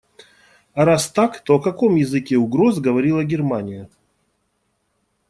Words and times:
А 0.73 0.83
раз 0.85 1.11
так, 1.11 1.41
то 1.41 1.53
о 1.57 1.61
каком 1.61 1.93
языке 1.93 2.35
угроз 2.35 2.79
говорила 2.79 3.23
Германия? 3.23 3.87